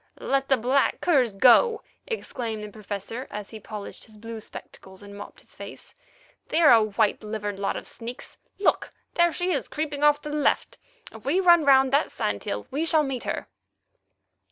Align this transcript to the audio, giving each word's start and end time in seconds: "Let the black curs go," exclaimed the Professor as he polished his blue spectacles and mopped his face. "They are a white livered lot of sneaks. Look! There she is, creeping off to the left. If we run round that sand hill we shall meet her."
"Let 0.19 0.47
the 0.49 0.57
black 0.57 0.99
curs 0.99 1.35
go," 1.35 1.83
exclaimed 2.07 2.63
the 2.63 2.71
Professor 2.71 3.27
as 3.29 3.51
he 3.51 3.59
polished 3.59 4.05
his 4.05 4.17
blue 4.17 4.39
spectacles 4.39 5.03
and 5.03 5.15
mopped 5.15 5.41
his 5.41 5.53
face. 5.55 5.93
"They 6.47 6.59
are 6.59 6.73
a 6.73 6.81
white 6.81 7.21
livered 7.23 7.59
lot 7.59 7.75
of 7.77 7.85
sneaks. 7.85 8.35
Look! 8.57 8.91
There 9.13 9.31
she 9.31 9.51
is, 9.51 9.67
creeping 9.67 10.03
off 10.03 10.19
to 10.23 10.31
the 10.31 10.35
left. 10.37 10.79
If 11.11 11.23
we 11.23 11.39
run 11.39 11.65
round 11.65 11.93
that 11.93 12.09
sand 12.09 12.43
hill 12.45 12.65
we 12.71 12.83
shall 12.83 13.03
meet 13.03 13.25
her." 13.25 13.45